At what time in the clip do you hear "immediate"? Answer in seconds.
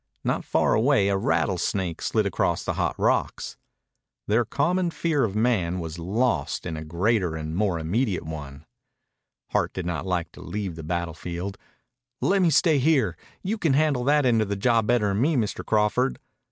7.77-8.25